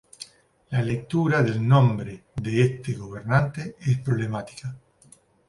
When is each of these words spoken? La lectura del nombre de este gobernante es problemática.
La 0.69 0.81
lectura 0.81 1.43
del 1.43 1.63
nombre 1.67 2.23
de 2.35 2.63
este 2.63 2.93
gobernante 2.93 3.75
es 3.81 3.99
problemática. 3.99 4.75